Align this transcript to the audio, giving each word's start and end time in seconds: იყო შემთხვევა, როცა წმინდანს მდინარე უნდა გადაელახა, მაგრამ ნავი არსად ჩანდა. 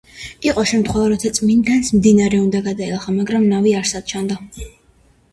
იყო 0.49 0.61
შემთხვევა, 0.69 1.09
როცა 1.09 1.29
წმინდანს 1.39 1.91
მდინარე 1.97 2.39
უნდა 2.45 2.61
გადაელახა, 2.67 3.13
მაგრამ 3.19 3.45
ნავი 3.51 3.75
არსად 3.81 4.09
ჩანდა. 4.13 4.39